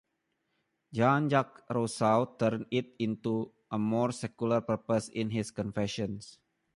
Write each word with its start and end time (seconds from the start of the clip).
Jean-Jacques 0.91 1.61
Rousseau 1.69 2.33
turned 2.39 2.65
it 2.71 2.97
to 3.21 3.53
a 3.69 3.77
more 3.77 4.11
secular 4.11 4.59
purpose 4.59 5.09
in 5.09 5.29
his 5.29 5.51
"Confessions". 5.51 6.39